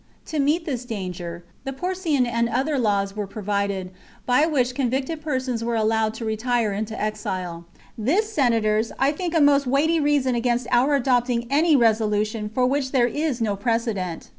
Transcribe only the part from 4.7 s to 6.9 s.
convicted persons were allowed to retire